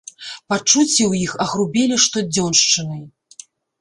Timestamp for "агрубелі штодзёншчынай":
1.45-3.03